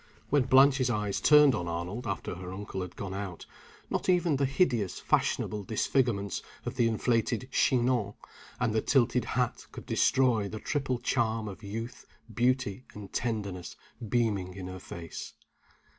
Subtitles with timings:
[0.31, 3.45] When Blanche's eyes turned on Arnold after her uncle had gone out,
[3.87, 8.15] not even the hideous fashionable disfigurements of the inflated "chignon"
[8.59, 13.75] and the tilted hat could destroy the triple charm of youth, beauty, and tenderness
[14.09, 15.33] beaming in her face.